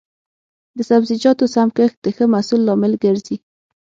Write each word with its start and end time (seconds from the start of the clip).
د 0.77 0.79
سبزیجاتو 0.89 1.45
سم 1.55 1.69
کښت 1.77 1.97
د 2.01 2.07
ښه 2.15 2.25
محصول 2.33 2.61
لامل 2.67 2.93
ګرځي. 3.03 3.37